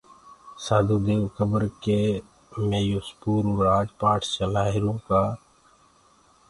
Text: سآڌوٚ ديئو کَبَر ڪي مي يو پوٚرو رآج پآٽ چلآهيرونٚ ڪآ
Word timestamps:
سآڌوٚ 0.65 1.03
ديئو 1.05 1.25
کَبَر 1.37 1.63
ڪي 1.83 1.99
مي 2.67 2.81
يو 2.89 2.99
پوٚرو 3.21 3.51
رآج 3.65 3.87
پآٽ 4.01 4.19
چلآهيرونٚ 4.35 5.03
ڪآ 5.07 5.23